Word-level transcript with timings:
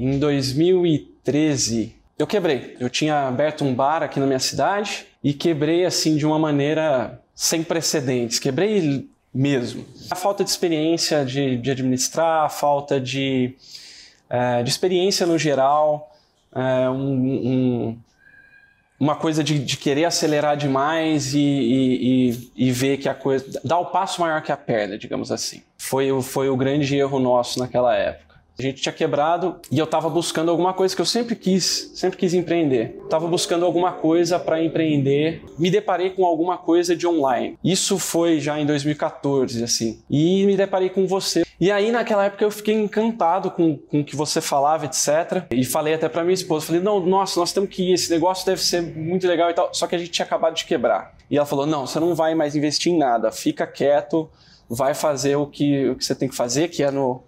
em 0.00 0.18
2013, 0.18 1.94
eu 2.18 2.26
quebrei. 2.26 2.74
Eu 2.80 2.88
tinha 2.88 3.28
aberto 3.28 3.64
um 3.64 3.74
bar 3.74 4.02
aqui 4.02 4.18
na 4.18 4.26
minha 4.26 4.38
cidade 4.38 5.06
e 5.22 5.34
quebrei 5.34 5.84
assim 5.84 6.16
de 6.16 6.24
uma 6.24 6.38
maneira 6.38 7.20
sem 7.34 7.62
precedentes. 7.62 8.38
Quebrei 8.38 9.06
mesmo. 9.32 9.84
A 10.10 10.16
falta 10.16 10.42
de 10.42 10.48
experiência 10.48 11.22
de, 11.22 11.58
de 11.58 11.70
administrar, 11.70 12.46
a 12.46 12.48
falta 12.48 12.98
de, 12.98 13.54
é, 14.30 14.62
de 14.62 14.70
experiência 14.70 15.26
no 15.26 15.36
geral, 15.36 16.10
é, 16.54 16.88
um, 16.88 17.12
um, 17.12 17.98
uma 18.98 19.16
coisa 19.16 19.44
de, 19.44 19.58
de, 19.58 19.76
querer 19.76 20.06
acelerar 20.06 20.56
demais 20.56 21.34
e, 21.34 21.38
e, 21.38 22.30
e, 22.30 22.52
e, 22.68 22.72
ver 22.72 22.96
que 22.96 23.08
a 23.08 23.14
coisa. 23.14 23.60
dar 23.62 23.78
o 23.78 23.86
passo 23.86 24.22
maior 24.22 24.40
que 24.40 24.50
a 24.50 24.56
perna, 24.56 24.96
digamos 24.96 25.30
assim. 25.30 25.62
Foi, 25.76 26.08
foi 26.22 26.48
o 26.48 26.56
grande 26.56 26.96
erro 26.96 27.18
nosso 27.18 27.58
naquela 27.58 27.94
época. 27.94 28.29
A 28.60 28.62
gente 28.62 28.82
tinha 28.82 28.92
quebrado 28.92 29.58
e 29.72 29.78
eu 29.78 29.86
estava 29.86 30.10
buscando 30.10 30.50
alguma 30.50 30.74
coisa 30.74 30.94
que 30.94 31.00
eu 31.00 31.06
sempre 31.06 31.34
quis, 31.34 31.92
sempre 31.94 32.18
quis 32.18 32.34
empreender. 32.34 33.00
Estava 33.04 33.26
buscando 33.26 33.64
alguma 33.64 33.90
coisa 33.92 34.38
para 34.38 34.62
empreender. 34.62 35.42
Me 35.58 35.70
deparei 35.70 36.10
com 36.10 36.26
alguma 36.26 36.58
coisa 36.58 36.94
de 36.94 37.06
online. 37.06 37.56
Isso 37.64 37.98
foi 37.98 38.38
já 38.38 38.60
em 38.60 38.66
2014, 38.66 39.64
assim. 39.64 40.02
E 40.10 40.44
me 40.44 40.58
deparei 40.58 40.90
com 40.90 41.06
você. 41.06 41.42
E 41.58 41.72
aí, 41.72 41.90
naquela 41.90 42.26
época, 42.26 42.44
eu 42.44 42.50
fiquei 42.50 42.74
encantado 42.74 43.50
com, 43.50 43.78
com 43.78 44.00
o 44.00 44.04
que 44.04 44.14
você 44.14 44.42
falava, 44.42 44.84
etc. 44.84 45.46
E 45.50 45.64
falei 45.64 45.94
até 45.94 46.06
para 46.06 46.22
minha 46.22 46.34
esposa, 46.34 46.66
falei, 46.66 46.82
não, 46.82 47.00
nossa, 47.00 47.40
nós 47.40 47.54
temos 47.54 47.70
que 47.70 47.90
ir, 47.90 47.94
esse 47.94 48.10
negócio 48.10 48.44
deve 48.44 48.60
ser 48.60 48.82
muito 48.82 49.26
legal 49.26 49.48
e 49.48 49.54
tal. 49.54 49.72
Só 49.72 49.86
que 49.86 49.94
a 49.94 49.98
gente 49.98 50.10
tinha 50.10 50.26
acabado 50.26 50.54
de 50.54 50.66
quebrar. 50.66 51.14
E 51.30 51.38
ela 51.38 51.46
falou, 51.46 51.64
não, 51.64 51.86
você 51.86 51.98
não 51.98 52.14
vai 52.14 52.34
mais 52.34 52.54
investir 52.54 52.92
em 52.92 52.98
nada, 52.98 53.32
fica 53.32 53.66
quieto, 53.66 54.28
vai 54.68 54.92
fazer 54.92 55.36
o 55.36 55.46
que, 55.46 55.88
o 55.88 55.96
que 55.96 56.04
você 56.04 56.14
tem 56.14 56.28
que 56.28 56.36
fazer, 56.36 56.68
que 56.68 56.82
é 56.82 56.90
no, 56.90 57.22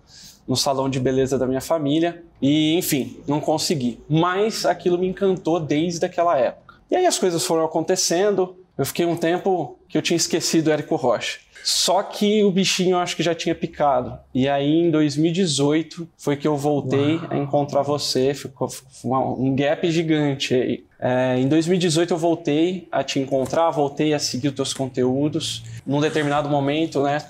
no 0.47 0.57
salão 0.57 0.89
de 0.89 0.99
beleza 0.99 1.39
da 1.39 1.47
minha 1.47 1.61
família 1.61 2.23
e, 2.41 2.77
enfim, 2.77 3.17
não 3.27 3.41
consegui. 3.41 4.01
Mas 4.09 4.67
aquilo 4.67 4.99
me 4.99 5.07
encantou 5.07 5.61
desde 5.61 6.05
aquela 6.05 6.37
época. 6.39 6.75
E 6.91 6.97
aí 6.97 7.07
as 7.07 7.19
coisas 7.19 7.45
foram 7.45 7.65
acontecendo. 7.65 8.57
Eu 8.77 8.85
fiquei 8.85 9.07
um 9.07 9.17
tempo 9.17 9.79
que 9.89 9.97
eu 9.97 10.03
tinha 10.03 10.17
esquecido 10.17 10.69
o 10.69 10.73
Érico 10.73 10.97
Rocha. 10.97 11.39
Só 11.63 12.03
que 12.03 12.43
o 12.43 12.51
bichinho 12.51 12.97
eu 12.97 12.99
acho 12.99 13.15
que 13.15 13.23
já 13.23 13.35
tinha 13.35 13.55
picado. 13.55 14.19
E 14.35 14.49
aí 14.49 14.81
em 14.81 14.91
2018 14.91 16.09
foi 16.19 16.37
que 16.37 16.47
eu 16.47 16.57
voltei 16.57 17.17
Uau. 17.17 17.27
a 17.31 17.39
encontrar 17.39 17.83
você. 17.83 18.35
Ficou 18.35 18.69
um 19.05 19.55
gap 19.55 19.89
gigante 19.91 20.55
aí. 20.55 20.85
É, 20.99 21.39
em 21.39 21.49
2018 21.49 22.15
eu 22.15 22.19
voltei 22.19 22.89
a 22.91 23.03
te 23.03 23.19
encontrar, 23.19 23.71
voltei 23.71 24.13
a 24.15 24.19
seguir 24.19 24.49
os 24.49 24.55
teus 24.55 24.75
conteúdos. 24.75 25.63
Num 25.87 26.01
determinado 26.01 26.49
momento, 26.49 27.03
né, 27.03 27.25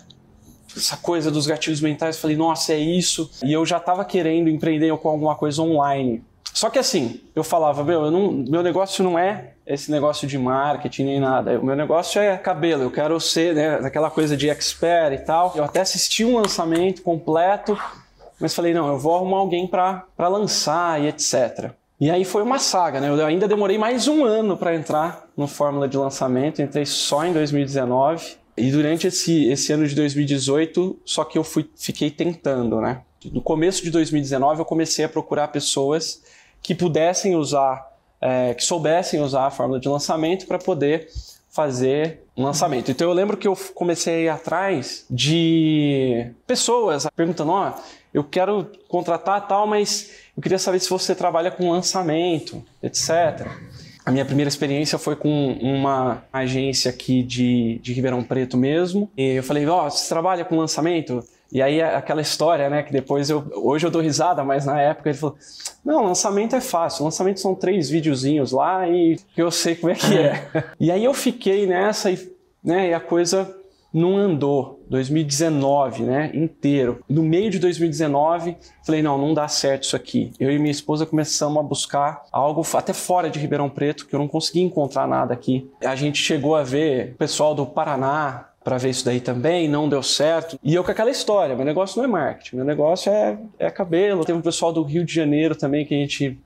essa 0.77 0.97
coisa 0.97 1.31
dos 1.31 1.47
gatilhos 1.47 1.81
mentais, 1.81 2.19
falei, 2.19 2.37
nossa, 2.37 2.73
é 2.73 2.79
isso. 2.79 3.31
E 3.45 3.53
eu 3.53 3.65
já 3.65 3.79
estava 3.79 4.05
querendo 4.05 4.49
empreender 4.49 4.97
com 4.99 5.09
alguma 5.09 5.35
coisa 5.35 5.63
online. 5.63 6.23
Só 6.53 6.69
que 6.69 6.79
assim, 6.79 7.21
eu 7.35 7.43
falava, 7.43 7.83
meu, 7.83 8.05
eu 8.05 8.11
não, 8.11 8.31
meu 8.33 8.63
negócio 8.63 9.03
não 9.03 9.19
é 9.19 9.53
esse 9.67 9.91
negócio 9.91 10.29
de 10.29 10.37
marketing 10.39 11.05
nem 11.05 11.21
nada. 11.21 11.59
O 11.59 11.65
meu 11.65 11.75
negócio 11.75 12.21
é 12.21 12.37
cabelo. 12.37 12.83
Eu 12.83 12.91
quero 12.91 13.19
ser, 13.21 13.55
né, 13.55 13.75
aquela 13.77 14.11
coisa 14.11 14.37
de 14.37 14.51
expert 14.51 15.15
e 15.15 15.19
tal. 15.19 15.53
Eu 15.57 15.65
até 15.65 15.81
assisti 15.81 16.25
um 16.25 16.37
lançamento 16.37 17.03
completo, 17.03 17.79
mas 18.39 18.55
falei, 18.55 18.75
não, 18.75 18.89
eu 18.89 18.99
vou 18.99 19.17
arrumar 19.17 19.39
alguém 19.39 19.67
para 19.67 20.05
lançar 20.19 21.01
e 21.01 21.09
etc. 21.09 21.71
E 21.99 22.11
aí 22.11 22.25
foi 22.25 22.43
uma 22.43 22.59
saga, 22.59 23.01
né? 23.01 23.09
Eu 23.09 23.25
ainda 23.25 23.47
demorei 23.47 23.79
mais 23.79 24.09
um 24.09 24.25
ano 24.25 24.57
para 24.57 24.75
entrar 24.75 25.29
no 25.37 25.47
Fórmula 25.47 25.89
de 25.89 25.97
lançamento, 25.97 26.61
entrei 26.61 26.85
só 26.85 27.25
em 27.25 27.33
2019. 27.33 28.42
E 28.57 28.71
durante 28.71 29.07
esse, 29.07 29.47
esse 29.47 29.73
ano 29.73 29.87
de 29.87 29.95
2018, 29.95 31.01
só 31.05 31.25
que 31.25 31.39
eu 31.39 31.45
fui, 31.45 31.69
fiquei 31.77 32.11
tentando, 32.11 32.81
né? 32.81 33.03
No 33.31 33.41
começo 33.41 33.83
de 33.83 33.91
2019, 33.91 34.61
eu 34.61 34.65
comecei 34.65 35.05
a 35.05 35.09
procurar 35.09 35.49
pessoas 35.49 36.23
que 36.61 36.75
pudessem 36.75 37.35
usar, 37.35 37.87
é, 38.21 38.55
que 38.55 38.65
soubessem 38.65 39.21
usar 39.21 39.47
a 39.47 39.51
fórmula 39.51 39.81
de 39.81 39.89
lançamento 39.89 40.47
para 40.47 40.59
poder 40.59 41.09
fazer 41.51 42.23
um 42.37 42.43
lançamento. 42.45 42.91
Então 42.91 43.09
eu 43.09 43.15
lembro 43.15 43.37
que 43.37 43.47
eu 43.47 43.57
comecei 43.75 44.29
atrás 44.29 45.05
de 45.09 46.33
pessoas 46.47 47.07
perguntando: 47.15 47.53
ó, 47.53 47.71
oh, 47.71 47.81
eu 48.13 48.25
quero 48.25 48.71
contratar 48.89 49.47
tal, 49.47 49.67
mas 49.67 50.11
eu 50.37 50.43
queria 50.43 50.59
saber 50.59 50.81
se 50.81 50.91
você 50.91 51.15
trabalha 51.15 51.51
com 51.51 51.71
lançamento, 51.71 52.65
etc. 52.83 53.47
A 54.05 54.11
minha 54.11 54.25
primeira 54.25 54.49
experiência 54.49 54.99
foi 54.99 55.15
com 55.15 55.53
uma 55.61 56.25
agência 56.33 56.91
aqui 56.91 57.23
de, 57.23 57.79
de 57.83 57.93
Ribeirão 57.93 58.23
Preto 58.23 58.57
mesmo. 58.57 59.11
E 59.17 59.35
eu 59.35 59.43
falei, 59.43 59.67
ó, 59.67 59.87
oh, 59.87 59.91
você 59.91 60.09
trabalha 60.09 60.45
com 60.45 60.57
lançamento? 60.57 61.23
E 61.53 61.61
aí 61.61 61.83
aquela 61.83 62.23
história, 62.23 62.71
né, 62.71 62.83
que 62.83 62.91
depois 62.91 63.29
eu 63.29 63.45
hoje 63.57 63.87
eu 63.87 63.91
dou 63.91 64.01
risada, 64.01 64.43
mas 64.43 64.65
na 64.65 64.81
época 64.81 65.11
ele 65.11 65.19
falou: 65.19 65.37
"Não, 65.85 66.03
lançamento 66.03 66.57
é 66.57 66.63
fácil. 66.63 67.05
Lançamento 67.05 67.41
são 67.41 67.55
três 67.55 67.91
videozinhos 67.91 68.53
lá 68.53 68.89
e 68.89 69.19
eu 69.37 69.51
sei 69.51 69.75
como 69.75 69.93
é 69.93 69.95
que 69.95 70.17
é". 70.17 70.49
e 70.81 70.91
aí 70.91 71.05
eu 71.05 71.13
fiquei 71.13 71.67
nessa 71.67 72.11
e, 72.11 72.33
né, 72.65 72.89
e 72.89 72.95
a 72.95 73.01
coisa 73.01 73.55
não 73.93 74.17
andou. 74.17 74.81
2019, 74.89 76.03
né, 76.03 76.31
inteiro. 76.35 77.03
No 77.09 77.23
meio 77.23 77.51
de 77.51 77.59
2019, 77.59 78.57
falei, 78.85 79.03
não, 79.03 79.17
não 79.17 79.33
dá 79.33 79.49
certo 79.49 79.85
isso 79.85 79.97
aqui. 79.97 80.33
Eu 80.39 80.51
e 80.51 80.59
minha 80.59 80.71
esposa 80.71 81.07
começamos 81.07 81.59
a 81.59 81.63
buscar 81.63 82.25
algo 82.31 82.63
até 82.75 82.93
fora 82.93 83.31
de 83.31 83.39
Ribeirão 83.39 83.71
Preto, 83.71 84.07
que 84.07 84.15
eu 84.15 84.19
não 84.19 84.29
conseguia 84.29 84.63
encontrar 84.63 85.09
nada 85.09 85.33
aqui. 85.33 85.71
A 85.81 85.97
gente 85.97 86.19
chegou 86.23 86.55
a 86.55 86.63
ver 86.63 87.13
o 87.15 87.17
pessoal 87.17 87.55
do 87.55 87.65
Paraná, 87.65 88.49
para 88.65 88.79
ver 88.79 88.91
isso 88.91 89.05
daí 89.05 89.21
também, 89.21 89.69
não 89.69 89.89
deu 89.89 90.03
certo. 90.03 90.59
E 90.63 90.75
eu 90.75 90.85
com 90.85 90.91
aquela 90.91 91.11
história, 91.11 91.57
meu 91.57 91.65
negócio 91.65 91.99
não 91.99 92.05
é 92.05 92.09
marketing, 92.09 92.57
meu 92.57 92.65
negócio 92.65 93.11
é, 93.11 93.39
é 93.59 93.71
cabelo. 93.71 94.25
Teve 94.25 94.39
um 94.39 94.43
pessoal 94.43 94.73
do 94.73 94.83
Rio 94.83 95.05
de 95.05 95.13
Janeiro 95.13 95.57
também 95.57 95.85
que 95.85 95.95
a 95.95 95.99
gente 95.99 96.39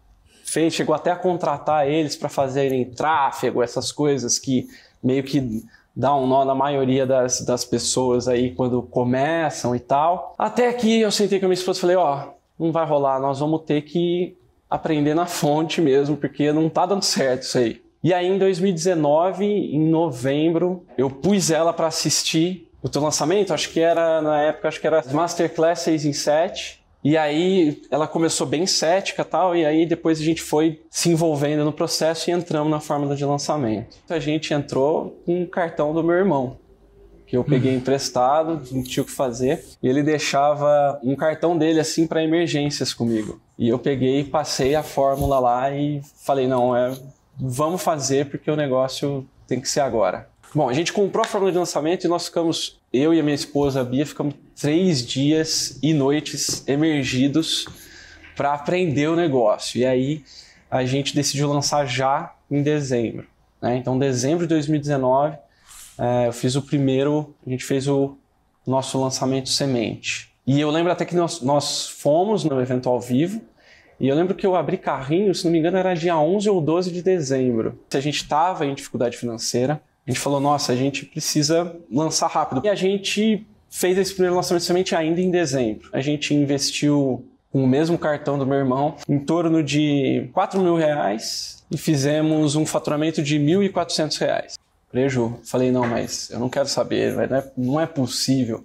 fez, 0.45 0.73
chegou 0.73 0.95
até 0.95 1.11
a 1.11 1.17
contratar 1.17 1.87
eles 1.87 2.17
para 2.17 2.29
fazerem 2.29 2.85
tráfego, 2.85 3.63
essas 3.63 3.93
coisas 3.93 4.39
que 4.39 4.67
meio 5.03 5.23
que 5.23 5.63
dá 5.97 6.15
um 6.15 6.27
nó 6.27 6.45
na 6.45 6.55
maioria 6.55 7.07
das, 7.07 7.41
das 7.41 7.65
pessoas 7.65 8.29
aí 8.29 8.55
quando 8.55 8.83
começam 8.83 9.75
e 9.75 9.81
tal. 9.81 10.35
Até 10.37 10.71
que 10.75 11.01
eu 11.01 11.11
sentei 11.11 11.41
com 11.41 11.47
a 11.47 11.49
minha 11.49 11.55
esposa 11.55 11.79
e 11.79 11.81
falei, 11.81 11.97
ó, 11.97 12.19
oh, 12.59 12.65
não 12.65 12.71
vai 12.71 12.85
rolar, 12.85 13.19
nós 13.19 13.41
vamos 13.41 13.63
ter 13.63 13.83
que 13.83 14.37
aprender 14.69 15.15
na 15.15 15.27
fonte 15.27 15.81
mesmo, 15.81 16.17
porque 16.17 16.53
não 16.53 16.69
tá 16.69 16.85
dando 16.85 17.03
certo 17.03 17.43
isso 17.43 17.57
aí. 17.57 17.83
E 18.05 18.13
aí 18.13 18.27
em 18.27 18.39
2019, 18.39 19.45
em 19.45 19.89
novembro, 19.89 20.85
eu 20.99 21.09
pus 21.09 21.51
ela 21.51 21.73
para 21.73 21.87
assistir 21.87 22.71
o 22.83 22.89
teu 22.89 23.01
lançamento, 23.03 23.55
acho 23.55 23.71
que 23.71 23.81
era 23.81 24.21
na 24.21 24.43
época, 24.43 24.69
acho 24.69 24.81
que 24.81 24.87
era 24.87 25.03
Masterclass 25.11 25.81
6 25.81 26.05
em 26.05 26.13
7. 26.13 26.85
E 27.07 27.17
aí 27.17 27.83
ela 27.89 28.09
começou 28.09 28.45
bem 28.45 28.67
cética 28.67 29.25
tal, 29.25 29.55
e 29.55 29.65
aí 29.65 29.87
depois 29.87 30.21
a 30.21 30.25
gente 30.25 30.43
foi 30.43 30.83
se 30.91 31.09
envolvendo 31.09 31.65
no 31.65 31.73
processo 31.73 32.29
e 32.29 32.33
entramos 32.33 32.69
na 32.69 32.81
fórmula 32.81 33.15
de 33.15 33.25
lançamento. 33.25 33.97
A 34.09 34.19
gente 34.19 34.53
entrou 34.53 35.23
com 35.25 35.45
o 35.45 35.47
cartão 35.47 35.95
do 35.95 36.03
meu 36.03 36.17
irmão, 36.17 36.57
que 37.25 37.37
eu 37.37 37.45
peguei 37.45 37.71
uhum. 37.71 37.79
emprestado, 37.79 38.61
não 38.73 38.83
tinha 38.83 39.05
o 39.05 39.07
que 39.07 39.13
fazer, 39.13 39.65
e 39.81 39.87
ele 39.87 40.03
deixava 40.03 40.99
um 41.01 41.15
cartão 41.15 41.57
dele 41.57 41.79
assim 41.79 42.09
para 42.09 42.25
emergências 42.25 42.93
comigo. 42.93 43.41
E 43.57 43.69
eu 43.69 43.79
peguei, 43.79 44.25
passei 44.25 44.75
a 44.75 44.83
fórmula 44.83 45.39
lá 45.39 45.71
e 45.71 46.01
falei: 46.25 46.49
não, 46.49 46.77
é, 46.77 46.93
vamos 47.39 47.83
fazer 47.83 48.27
porque 48.27 48.51
o 48.51 48.57
negócio 48.57 49.25
tem 49.47 49.61
que 49.61 49.69
ser 49.69 49.79
agora. 49.79 50.29
Bom, 50.53 50.69
a 50.69 50.73
gente 50.73 50.93
comprou 50.93 51.25
a 51.25 51.29
fórmula 51.29 51.53
de 51.53 51.59
lançamento 51.59 52.03
e 52.03 52.09
nós 52.09 52.27
ficamos, 52.27 52.81
eu 52.93 53.15
e 53.15 53.21
a 53.21 53.23
minha 53.23 53.37
esposa 53.37 53.81
a 53.81 53.85
Bia, 53.85 54.05
ficamos 54.05 54.35
três 54.59 55.07
dias 55.07 55.79
e 55.83 55.93
noites 55.93 56.67
emergidos 56.67 57.67
para 58.35 58.55
aprender 58.55 59.09
o 59.09 59.17
negócio. 59.17 59.79
E 59.79 59.85
aí 59.85 60.25
a 60.71 60.85
gente 60.85 61.15
decidiu 61.15 61.49
lançar 61.49 61.87
já 61.87 62.35
em 62.51 62.63
dezembro. 62.63 63.27
Né? 63.61 63.77
Então, 63.77 63.99
dezembro 63.99 64.47
de 64.47 64.49
2019, 64.49 65.37
é, 65.99 66.27
eu 66.27 66.33
fiz 66.33 66.55
o 66.57 66.63
primeiro, 66.63 67.35
a 67.47 67.51
gente 67.51 67.65
fez 67.65 67.87
o 67.87 68.17
nosso 68.67 69.01
lançamento 69.01 69.49
semente. 69.49 70.33
E 70.47 70.61
eu 70.61 70.71
lembro 70.71 70.93
até 70.93 71.05
que 71.05 71.15
nós, 71.15 71.41
nós 71.41 71.89
fomos 71.89 72.45
no 72.45 72.61
evento 72.61 72.89
ao 72.89 73.01
vivo, 73.01 73.43
e 73.99 74.09
eu 74.09 74.15
lembro 74.15 74.35
que 74.35 74.47
eu 74.47 74.55
abri 74.55 74.77
carrinho, 74.77 75.35
se 75.35 75.45
não 75.45 75.53
me 75.53 75.59
engano, 75.59 75.79
era 75.79 75.95
dia 75.95 76.19
11 76.19 76.51
ou 76.51 76.61
12 76.61 76.93
de 76.93 77.03
dezembro. 77.03 77.79
Se 77.89 77.97
a 77.97 78.01
gente 78.01 78.17
estava 78.17 78.67
em 78.67 78.75
dificuldade 78.75 79.17
financeira, 79.17 79.81
a 80.07 80.11
gente 80.11 80.21
falou, 80.21 80.39
nossa, 80.39 80.73
a 80.73 80.77
gente 80.77 81.05
precisa 81.07 81.75
lançar 81.91 82.29
rápido. 82.29 82.61
E 82.65 82.69
a 82.69 82.75
gente 82.75 83.47
fez 83.77 83.99
esse 83.99 84.13
primeiro 84.15 84.35
lançamento 84.35 84.63
somente 84.63 84.97
ainda 84.97 85.21
em 85.21 85.31
dezembro. 85.31 85.91
A 85.93 86.01
gente 86.01 86.35
investiu 86.35 87.23
com 87.53 87.63
o 87.63 87.67
mesmo 87.67 87.99
cartão 87.99 88.39
do 88.39 88.47
meu 88.47 88.57
irmão 88.57 88.97
em 89.07 89.19
torno 89.19 89.63
de 89.63 90.31
4 90.33 90.59
mil 90.63 90.77
reais 90.77 91.63
e 91.71 91.77
fizemos 91.77 92.57
um 92.57 92.65
faturamento 92.65 93.23
de 93.23 93.39
1.400 93.39 94.19
reais. 94.19 94.59
Preju. 94.91 95.39
Falei, 95.45 95.71
não, 95.71 95.87
mas 95.87 96.31
eu 96.31 96.39
não 96.39 96.49
quero 96.49 96.69
saber, 96.69 97.15
não 97.29 97.37
é, 97.37 97.53
não 97.55 97.81
é 97.81 97.87
possível 97.87 98.65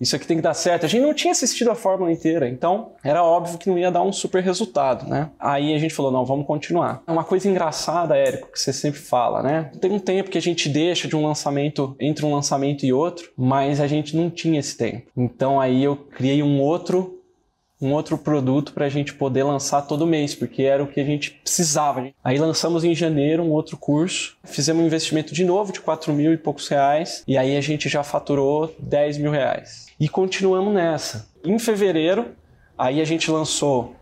isso 0.00 0.16
aqui 0.16 0.26
tem 0.26 0.36
que 0.36 0.42
dar 0.42 0.54
certo. 0.54 0.86
A 0.86 0.88
gente 0.88 1.02
não 1.02 1.12
tinha 1.12 1.32
assistido 1.32 1.70
a 1.70 1.74
fórmula 1.74 2.10
inteira, 2.10 2.48
então 2.48 2.92
era 3.04 3.22
óbvio 3.22 3.58
que 3.58 3.68
não 3.68 3.78
ia 3.78 3.90
dar 3.90 4.02
um 4.02 4.12
super 4.12 4.42
resultado, 4.42 5.08
né? 5.08 5.30
Aí 5.38 5.74
a 5.74 5.78
gente 5.78 5.94
falou, 5.94 6.10
não, 6.10 6.24
vamos 6.24 6.46
continuar. 6.46 7.02
Uma 7.06 7.24
coisa 7.24 7.48
engraçada, 7.48 8.16
Érico, 8.16 8.50
que 8.50 8.58
você 8.58 8.72
sempre 8.72 9.00
fala, 9.00 9.42
né? 9.42 9.70
Tem 9.80 9.90
um 9.90 9.98
tempo 9.98 10.30
que 10.30 10.38
a 10.38 10.42
gente 10.42 10.68
deixa 10.68 11.06
de 11.06 11.16
um 11.16 11.26
lançamento, 11.26 11.94
entre 12.00 12.24
um 12.24 12.34
lançamento 12.34 12.84
e 12.86 12.92
outro, 12.92 13.30
mas 13.36 13.80
a 13.80 13.86
gente 13.86 14.16
não 14.16 14.30
tinha 14.30 14.58
esse 14.58 14.76
tempo. 14.76 15.10
Então 15.16 15.60
aí 15.60 15.84
eu 15.84 15.96
criei 15.96 16.42
um 16.42 16.60
outro 16.60 17.19
um 17.80 17.92
outro 17.92 18.18
produto 18.18 18.72
para 18.72 18.86
a 18.86 18.88
gente 18.88 19.14
poder 19.14 19.42
lançar 19.42 19.82
todo 19.82 20.06
mês, 20.06 20.34
porque 20.34 20.62
era 20.62 20.82
o 20.82 20.86
que 20.86 21.00
a 21.00 21.04
gente 21.04 21.30
precisava. 21.30 22.10
Aí 22.22 22.38
lançamos 22.38 22.84
em 22.84 22.94
janeiro 22.94 23.42
um 23.42 23.50
outro 23.50 23.76
curso, 23.76 24.36
fizemos 24.44 24.82
um 24.82 24.86
investimento 24.86 25.32
de 25.32 25.44
novo 25.44 25.72
de 25.72 25.80
4 25.80 26.12
mil 26.12 26.32
e 26.32 26.36
poucos 26.36 26.68
reais, 26.68 27.22
e 27.26 27.38
aí 27.38 27.56
a 27.56 27.60
gente 27.60 27.88
já 27.88 28.02
faturou 28.02 28.74
10 28.78 29.18
mil 29.18 29.30
reais. 29.30 29.86
E 29.98 30.08
continuamos 30.08 30.74
nessa. 30.74 31.28
Em 31.44 31.58
fevereiro, 31.58 32.28
aí 32.76 33.00
a 33.00 33.04
gente 33.04 33.30
lançou 33.30 33.94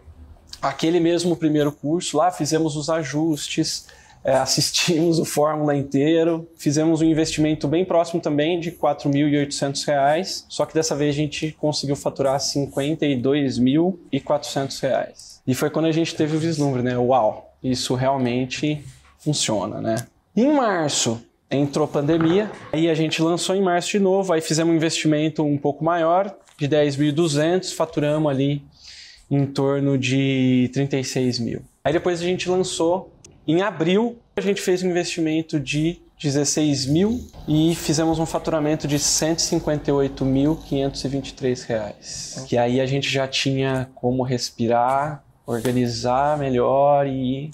aquele 0.60 0.98
mesmo 0.98 1.36
primeiro 1.36 1.70
curso 1.70 2.16
lá, 2.16 2.30
fizemos 2.30 2.76
os 2.76 2.90
ajustes, 2.90 3.86
é, 4.24 4.34
assistimos 4.34 5.18
o 5.18 5.24
Fórmula 5.24 5.74
inteiro, 5.76 6.48
fizemos 6.56 7.00
um 7.00 7.04
investimento 7.04 7.66
bem 7.68 7.84
próximo 7.84 8.20
também 8.20 8.60
de 8.60 8.70
R$ 8.70 8.76
4.800, 8.80 10.44
só 10.48 10.66
que 10.66 10.74
dessa 10.74 10.96
vez 10.96 11.14
a 11.14 11.18
gente 11.18 11.52
conseguiu 11.52 11.94
faturar 11.96 12.34
R$ 12.34 12.38
52.400. 12.38 15.38
E 15.46 15.54
foi 15.54 15.70
quando 15.70 15.86
a 15.86 15.92
gente 15.92 16.14
teve 16.14 16.36
o 16.36 16.38
vislumbre, 16.38 16.82
né? 16.82 16.98
Uau, 16.98 17.56
isso 17.62 17.94
realmente 17.94 18.84
funciona, 19.18 19.80
né? 19.80 19.96
Em 20.36 20.52
março 20.52 21.22
entrou 21.50 21.88
pandemia, 21.88 22.50
aí 22.72 22.90
a 22.90 22.94
gente 22.94 23.22
lançou 23.22 23.54
em 23.54 23.62
março 23.62 23.90
de 23.90 23.98
novo, 23.98 24.32
aí 24.32 24.40
fizemos 24.40 24.72
um 24.72 24.76
investimento 24.76 25.42
um 25.42 25.56
pouco 25.56 25.82
maior, 25.82 26.36
de 26.58 26.68
10.200, 26.68 27.74
faturamos 27.74 28.30
ali 28.30 28.62
em 29.30 29.46
torno 29.46 29.96
de 29.96 30.70
36 30.72 31.38
mil. 31.38 31.62
Aí 31.84 31.92
depois 31.92 32.20
a 32.20 32.24
gente 32.24 32.50
lançou 32.50 33.12
em 33.48 33.62
abril, 33.62 34.18
a 34.36 34.42
gente 34.42 34.60
fez 34.60 34.82
um 34.82 34.90
investimento 34.90 35.58
de 35.58 36.02
16 36.20 36.86
mil 36.86 37.24
e 37.46 37.74
fizemos 37.74 38.18
um 38.18 38.24
faturamento 38.26 38.88
de 38.88 38.98
158.523 38.98 41.66
reais. 41.66 42.44
Que 42.46 42.58
aí 42.58 42.78
a 42.80 42.86
gente 42.86 43.08
já 43.08 43.26
tinha 43.26 43.88
como 43.94 44.22
respirar, 44.22 45.24
organizar 45.46 46.36
melhor 46.36 47.06
e, 47.06 47.50